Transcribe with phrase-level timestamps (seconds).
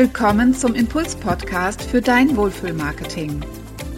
[0.00, 3.42] willkommen zum Impuls-Podcast für dein Wohlfühlmarketing.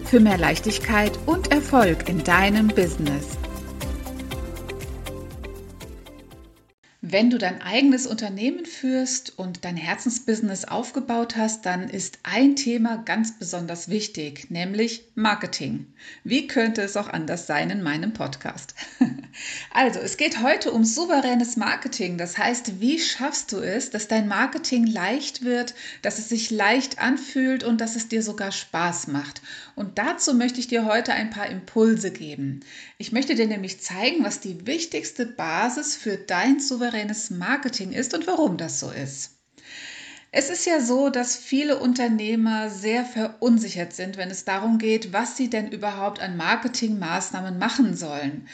[0.05, 3.39] Für mehr Leichtigkeit und Erfolg in deinem Business.
[7.13, 13.03] Wenn du dein eigenes Unternehmen führst und dein Herzensbusiness aufgebaut hast, dann ist ein Thema
[13.05, 15.93] ganz besonders wichtig, nämlich Marketing.
[16.25, 18.75] Wie könnte es auch anders sein in meinem Podcast?
[19.73, 22.19] Also, es geht heute um souveränes Marketing.
[22.19, 26.99] Das heißt, wie schaffst du es, dass dein Marketing leicht wird, dass es sich leicht
[26.99, 29.41] anfühlt und dass es dir sogar Spaß macht?
[29.75, 32.61] Und dazu möchte ich dir heute ein paar Impulse geben.
[32.99, 38.27] Ich möchte dir nämlich zeigen, was die wichtigste Basis für dein souveränes Marketing ist und
[38.27, 39.39] warum das so ist.
[40.31, 45.37] Es ist ja so, dass viele Unternehmer sehr verunsichert sind, wenn es darum geht, was
[45.37, 48.49] sie denn überhaupt an Marketingmaßnahmen machen sollen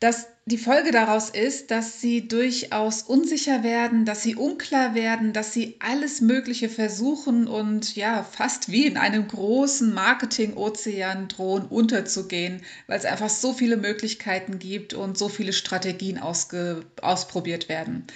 [0.00, 5.52] dass die Folge daraus ist, dass sie durchaus unsicher werden, dass sie unklar werden, dass
[5.52, 12.98] sie alles Mögliche versuchen und ja, fast wie in einem großen Marketing-Ozean drohen unterzugehen, weil
[12.98, 18.06] es einfach so viele Möglichkeiten gibt und so viele Strategien ausprobiert werden.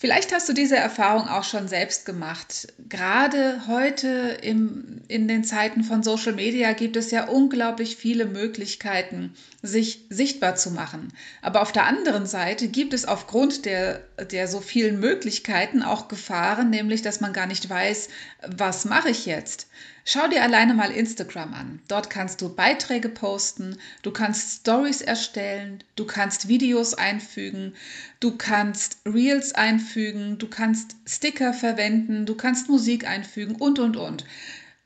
[0.00, 2.72] Vielleicht hast du diese Erfahrung auch schon selbst gemacht.
[2.88, 9.34] Gerade heute im, in den Zeiten von Social Media gibt es ja unglaublich viele Möglichkeiten,
[9.60, 11.12] sich sichtbar zu machen.
[11.42, 16.70] Aber auf der anderen Seite gibt es aufgrund der, der so vielen Möglichkeiten auch Gefahren,
[16.70, 18.08] nämlich dass man gar nicht weiß,
[18.46, 19.66] was mache ich jetzt.
[20.10, 21.82] Schau dir alleine mal Instagram an.
[21.86, 27.74] Dort kannst du Beiträge posten, du kannst Stories erstellen, du kannst Videos einfügen,
[28.18, 34.24] du kannst Reels einfügen, du kannst Sticker verwenden, du kannst Musik einfügen und, und, und.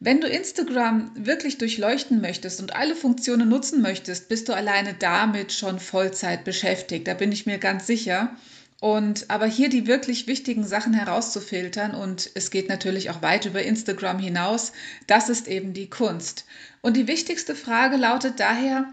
[0.01, 5.53] Wenn du Instagram wirklich durchleuchten möchtest und alle Funktionen nutzen möchtest, bist du alleine damit
[5.53, 7.07] schon Vollzeit beschäftigt.
[7.07, 8.37] Da bin ich mir ganz sicher.
[8.83, 13.63] Und aber hier die wirklich wichtigen Sachen herauszufiltern und es geht natürlich auch weit über
[13.63, 14.73] Instagram hinaus,
[15.07, 16.47] das ist eben die Kunst.
[16.81, 18.93] Und die wichtigste Frage lautet daher,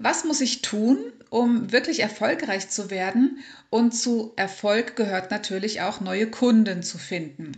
[0.00, 0.98] was muss ich tun,
[1.28, 3.38] um wirklich erfolgreich zu werden?
[3.70, 7.52] Und zu Erfolg gehört natürlich auch neue Kunden zu finden.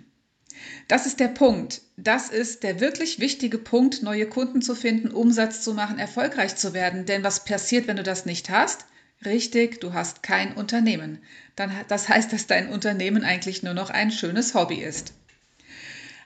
[0.89, 1.81] Das ist der Punkt.
[1.97, 6.75] Das ist der wirklich wichtige Punkt, neue Kunden zu finden, Umsatz zu machen, erfolgreich zu
[6.75, 7.07] werden.
[7.07, 8.85] Denn was passiert, wenn du das nicht hast?
[9.25, 11.19] Richtig, du hast kein Unternehmen.
[11.55, 15.15] Dann, das heißt, dass dein Unternehmen eigentlich nur noch ein schönes Hobby ist.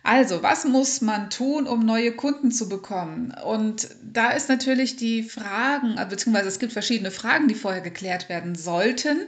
[0.03, 3.35] Also, was muss man tun, um neue Kunden zu bekommen?
[3.45, 8.55] Und da ist natürlich die Fragen, beziehungsweise es gibt verschiedene Fragen, die vorher geklärt werden
[8.55, 9.27] sollten,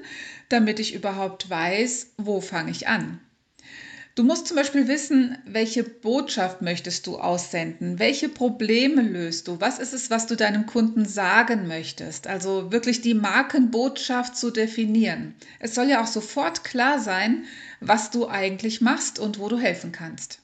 [0.48, 3.20] damit ich überhaupt weiß, wo fange ich an.
[4.18, 8.00] Du musst zum Beispiel wissen, welche Botschaft möchtest du aussenden?
[8.00, 9.60] Welche Probleme löst du?
[9.60, 12.26] Was ist es, was du deinem Kunden sagen möchtest?
[12.26, 15.36] Also wirklich die Markenbotschaft zu definieren.
[15.60, 17.44] Es soll ja auch sofort klar sein,
[17.78, 20.40] was du eigentlich machst und wo du helfen kannst.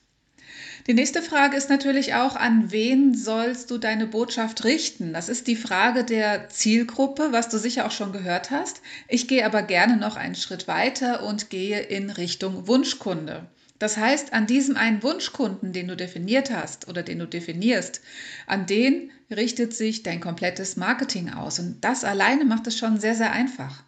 [0.86, 5.12] Die nächste Frage ist natürlich auch, an wen sollst du deine Botschaft richten?
[5.12, 8.82] Das ist die Frage der Zielgruppe, was du sicher auch schon gehört hast.
[9.08, 13.48] Ich gehe aber gerne noch einen Schritt weiter und gehe in Richtung Wunschkunde.
[13.84, 18.00] Das heißt, an diesem einen Wunschkunden, den du definiert hast oder den du definierst,
[18.46, 21.58] an den richtet sich dein komplettes Marketing aus.
[21.58, 23.82] Und das alleine macht es schon sehr, sehr einfach.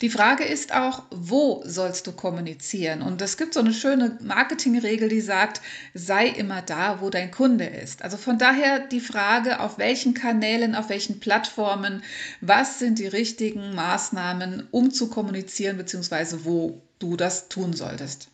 [0.00, 3.02] Die Frage ist auch, wo sollst du kommunizieren?
[3.02, 5.60] Und es gibt so eine schöne Marketingregel, die sagt,
[5.92, 8.00] sei immer da, wo dein Kunde ist.
[8.00, 12.02] Also von daher die Frage, auf welchen Kanälen, auf welchen Plattformen,
[12.40, 18.30] was sind die richtigen Maßnahmen, um zu kommunizieren, beziehungsweise wo du das tun solltest.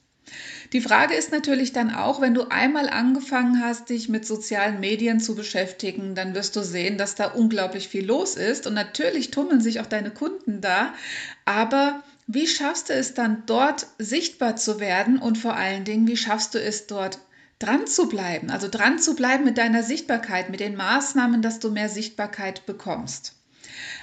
[0.72, 5.20] Die Frage ist natürlich dann auch, wenn du einmal angefangen hast, dich mit sozialen Medien
[5.20, 8.66] zu beschäftigen, dann wirst du sehen, dass da unglaublich viel los ist.
[8.66, 10.92] Und natürlich tummeln sich auch deine Kunden da.
[11.44, 16.18] Aber wie schaffst du es dann dort sichtbar zu werden und vor allen Dingen, wie
[16.18, 17.18] schaffst du es dort
[17.58, 18.50] dran zu bleiben?
[18.50, 23.37] Also dran zu bleiben mit deiner Sichtbarkeit, mit den Maßnahmen, dass du mehr Sichtbarkeit bekommst.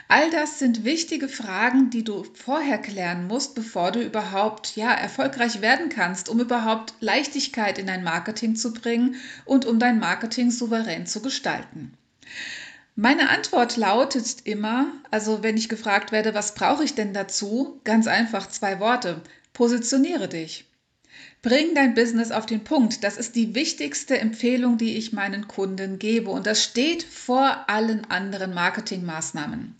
[0.07, 5.61] All das sind wichtige Fragen, die du vorher klären musst, bevor du überhaupt ja erfolgreich
[5.61, 9.15] werden kannst, um überhaupt Leichtigkeit in dein Marketing zu bringen
[9.45, 11.97] und um dein Marketing souverän zu gestalten.
[12.95, 17.81] Meine Antwort lautet immer, also wenn ich gefragt werde, was brauche ich denn dazu?
[17.83, 19.21] Ganz einfach zwei Worte.
[19.53, 20.65] Positioniere dich.
[21.45, 23.03] Bring dein Business auf den Punkt.
[23.03, 26.31] Das ist die wichtigste Empfehlung, die ich meinen Kunden gebe.
[26.31, 29.75] Und das steht vor allen anderen Marketingmaßnahmen.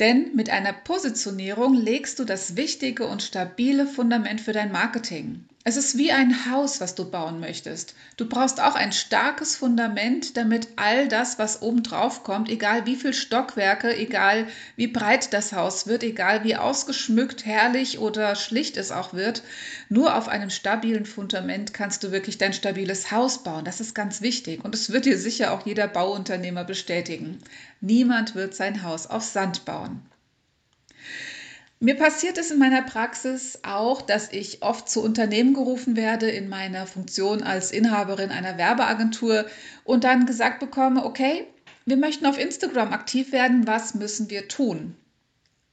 [0.00, 5.44] Denn mit einer Positionierung legst du das wichtige und stabile Fundament für dein Marketing.
[5.64, 7.94] Es ist wie ein Haus, was du bauen möchtest.
[8.16, 12.96] Du brauchst auch ein starkes Fundament, damit all das, was oben drauf kommt, egal wie
[12.96, 18.90] viel Stockwerke, egal wie breit das Haus wird, egal wie ausgeschmückt, herrlich oder schlicht es
[18.90, 19.44] auch wird,
[19.88, 23.64] nur auf einem stabilen Fundament kannst du wirklich dein stabiles Haus bauen.
[23.64, 27.38] Das ist ganz wichtig und es wird dir sicher auch jeder Bauunternehmer bestätigen.
[27.80, 30.02] Niemand wird sein Haus auf Sand bauen.
[31.80, 36.48] Mir passiert es in meiner Praxis auch, dass ich oft zu Unternehmen gerufen werde in
[36.48, 39.46] meiner Funktion als Inhaberin einer Werbeagentur
[39.82, 41.44] und dann gesagt bekomme, okay,
[41.84, 44.96] wir möchten auf Instagram aktiv werden, was müssen wir tun?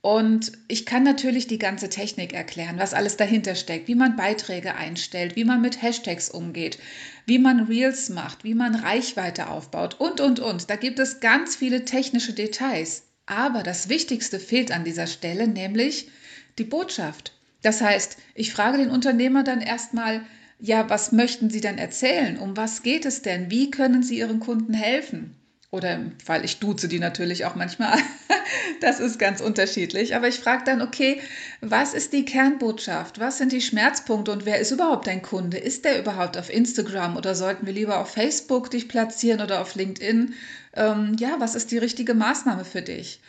[0.01, 4.75] Und ich kann natürlich die ganze Technik erklären, was alles dahinter steckt, wie man Beiträge
[4.75, 6.79] einstellt, wie man mit Hashtags umgeht,
[7.25, 10.69] wie man Reels macht, wie man Reichweite aufbaut und, und, und.
[10.69, 13.03] Da gibt es ganz viele technische Details.
[13.25, 16.09] Aber das Wichtigste fehlt an dieser Stelle, nämlich
[16.57, 17.33] die Botschaft.
[17.61, 20.21] Das heißt, ich frage den Unternehmer dann erstmal,
[20.59, 22.37] ja, was möchten Sie denn erzählen?
[22.37, 23.51] Um was geht es denn?
[23.51, 25.35] Wie können Sie Ihren Kunden helfen?
[25.71, 27.97] Oder weil ich duze die natürlich auch manchmal.
[28.81, 30.15] das ist ganz unterschiedlich.
[30.15, 31.21] Aber ich frage dann, okay,
[31.61, 33.19] was ist die Kernbotschaft?
[33.19, 35.57] Was sind die Schmerzpunkte und wer ist überhaupt dein Kunde?
[35.57, 39.75] Ist der überhaupt auf Instagram oder sollten wir lieber auf Facebook dich platzieren oder auf
[39.75, 40.33] LinkedIn?
[40.73, 43.19] Ähm, ja, was ist die richtige Maßnahme für dich?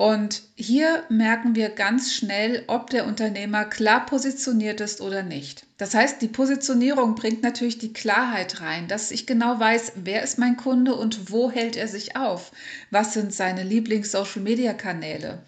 [0.00, 5.66] Und hier merken wir ganz schnell, ob der Unternehmer klar positioniert ist oder nicht.
[5.76, 10.38] Das heißt, die Positionierung bringt natürlich die Klarheit rein, dass ich genau weiß, wer ist
[10.38, 12.50] mein Kunde und wo hält er sich auf?
[12.90, 15.42] Was sind seine Lieblings-Social-Media-Kanäle?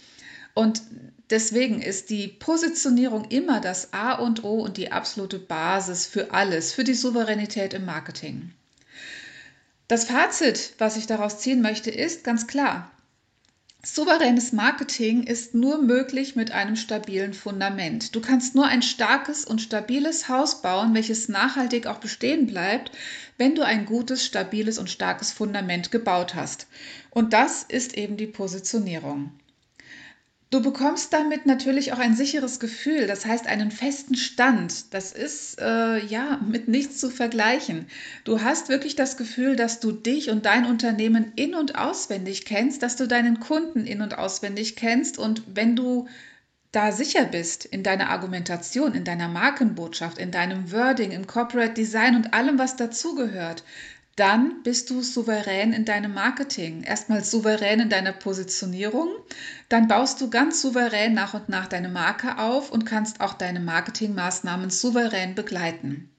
[0.52, 0.82] Und
[1.30, 6.74] deswegen ist die Positionierung immer das A und O und die absolute Basis für alles,
[6.74, 8.52] für die Souveränität im Marketing.
[9.88, 12.91] Das Fazit, was ich daraus ziehen möchte, ist ganz klar.
[13.84, 18.14] Souveränes Marketing ist nur möglich mit einem stabilen Fundament.
[18.14, 22.92] Du kannst nur ein starkes und stabiles Haus bauen, welches nachhaltig auch bestehen bleibt,
[23.38, 26.68] wenn du ein gutes, stabiles und starkes Fundament gebaut hast.
[27.10, 29.32] Und das ist eben die Positionierung.
[30.52, 34.92] Du bekommst damit natürlich auch ein sicheres Gefühl, das heißt einen festen Stand.
[34.92, 37.86] Das ist äh, ja mit nichts zu vergleichen.
[38.24, 42.82] Du hast wirklich das Gefühl, dass du dich und dein Unternehmen in und auswendig kennst,
[42.82, 46.06] dass du deinen Kunden in und auswendig kennst und wenn du
[46.70, 52.14] da sicher bist in deiner Argumentation, in deiner Markenbotschaft, in deinem Wording, im Corporate Design
[52.14, 53.64] und allem, was dazugehört,
[54.16, 56.82] dann bist du souverän in deinem Marketing.
[56.82, 59.08] Erstmal souverän in deiner Positionierung,
[59.68, 63.60] dann baust du ganz souverän nach und nach deine Marke auf und kannst auch deine
[63.60, 66.10] Marketingmaßnahmen souverän begleiten.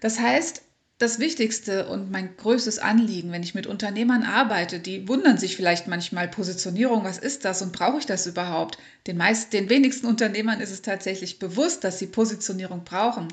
[0.00, 0.62] Das heißt,
[0.98, 5.86] das Wichtigste und mein größtes Anliegen, wenn ich mit Unternehmern arbeite, die wundern sich vielleicht
[5.86, 8.78] manchmal, Positionierung, was ist das und brauche ich das überhaupt?
[9.06, 13.28] Den, meisten, den wenigsten Unternehmern ist es tatsächlich bewusst, dass sie Positionierung brauchen.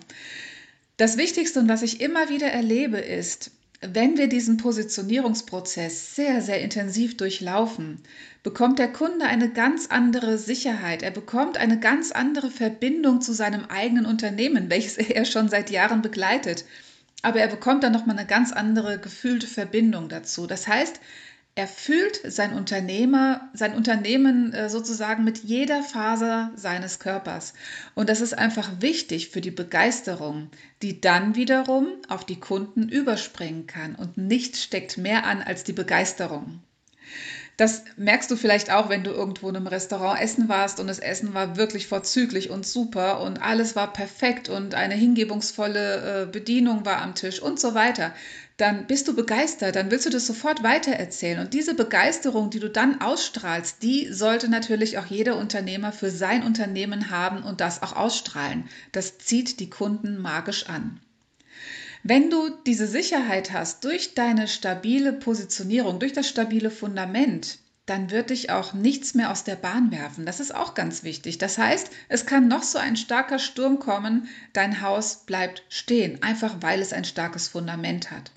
[0.98, 3.52] Das Wichtigste und was ich immer wieder erlebe, ist,
[3.94, 8.00] wenn wir diesen Positionierungsprozess sehr, sehr intensiv durchlaufen,
[8.44, 11.04] bekommt der Kunde eine ganz andere Sicherheit.
[11.04, 16.02] Er bekommt eine ganz andere Verbindung zu seinem eigenen Unternehmen, welches er schon seit Jahren
[16.02, 16.66] begleitet.
[17.22, 20.48] Aber er bekommt dann nochmal eine ganz andere gefühlte Verbindung dazu.
[20.48, 21.00] Das heißt,
[21.58, 27.54] er fühlt sein Unternehmer, sein Unternehmen äh, sozusagen mit jeder Faser seines Körpers.
[27.96, 30.50] Und das ist einfach wichtig für die Begeisterung,
[30.82, 33.96] die dann wiederum auf die Kunden überspringen kann.
[33.96, 36.62] Und nichts steckt mehr an als die Begeisterung.
[37.58, 41.00] Das merkst du vielleicht auch, wenn du irgendwo in einem Restaurant essen warst und das
[41.00, 46.86] Essen war wirklich vorzüglich und super und alles war perfekt und eine hingebungsvolle äh, Bedienung
[46.86, 48.14] war am Tisch und so weiter.
[48.58, 51.40] Dann bist du begeistert, dann willst du das sofort weitererzählen.
[51.40, 56.42] Und diese Begeisterung, die du dann ausstrahlst, die sollte natürlich auch jeder Unternehmer für sein
[56.42, 58.70] Unternehmen haben und das auch ausstrahlen.
[58.94, 61.02] Das zieht die Kunden magisch an.
[62.02, 68.30] Wenn du diese Sicherheit hast durch deine stabile Positionierung, durch das stabile Fundament, dann wird
[68.30, 70.26] dich auch nichts mehr aus der Bahn werfen.
[70.26, 71.40] Das ist auch ganz wichtig.
[71.40, 76.58] Das heißt, es kann noch so ein starker Sturm kommen, dein Haus bleibt stehen, einfach
[76.62, 78.32] weil es ein starkes Fundament hat.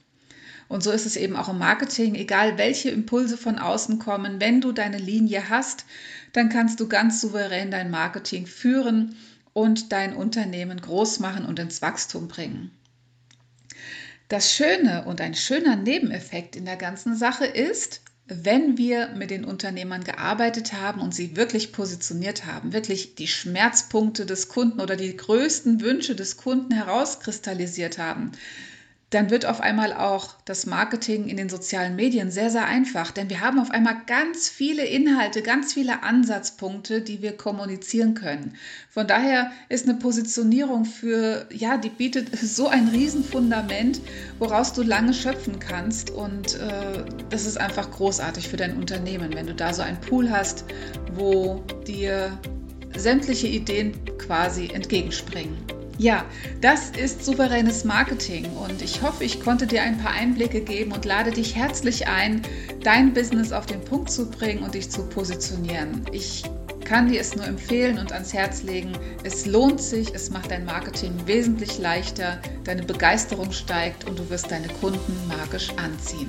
[0.68, 4.60] Und so ist es eben auch im Marketing, egal welche Impulse von außen kommen, wenn
[4.60, 5.86] du deine Linie hast,
[6.32, 9.16] dann kannst du ganz souverän dein Marketing führen
[9.54, 12.70] und dein Unternehmen groß machen und ins Wachstum bringen.
[14.28, 19.46] Das Schöne und ein schöner Nebeneffekt in der ganzen Sache ist, wenn wir mit den
[19.46, 25.16] Unternehmern gearbeitet haben und sie wirklich positioniert haben, wirklich die Schmerzpunkte des Kunden oder die
[25.16, 28.32] größten Wünsche des Kunden herauskristallisiert haben,
[29.10, 33.30] dann wird auf einmal auch das Marketing in den sozialen Medien sehr, sehr einfach, denn
[33.30, 38.54] wir haben auf einmal ganz viele Inhalte, ganz viele Ansatzpunkte, die wir kommunizieren können.
[38.90, 44.00] Von daher ist eine Positionierung für, ja, die bietet so ein Riesenfundament,
[44.38, 49.46] woraus du lange schöpfen kannst und äh, das ist einfach großartig für dein Unternehmen, wenn
[49.46, 50.64] du da so einen Pool hast,
[51.14, 52.38] wo dir
[52.94, 55.77] sämtliche Ideen quasi entgegenspringen.
[55.98, 56.24] Ja,
[56.60, 61.04] das ist souveränes Marketing und ich hoffe, ich konnte dir ein paar Einblicke geben und
[61.04, 62.42] lade dich herzlich ein,
[62.84, 66.06] dein Business auf den Punkt zu bringen und dich zu positionieren.
[66.12, 66.44] Ich
[66.84, 68.92] kann dir es nur empfehlen und ans Herz legen.
[69.24, 74.52] Es lohnt sich, es macht dein Marketing wesentlich leichter, deine Begeisterung steigt und du wirst
[74.52, 76.28] deine Kunden magisch anziehen.